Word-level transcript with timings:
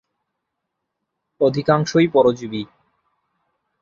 অধিকাংশই 1.41 2.07
পরজীবী। 2.07 2.61